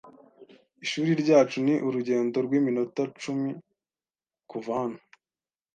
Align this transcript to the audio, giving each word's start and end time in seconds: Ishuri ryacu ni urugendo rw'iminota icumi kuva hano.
Ishuri 0.83 1.11
ryacu 1.21 1.57
ni 1.65 1.75
urugendo 1.87 2.37
rw'iminota 2.45 3.01
icumi 3.11 3.51
kuva 4.49 4.71
hano. 4.79 4.99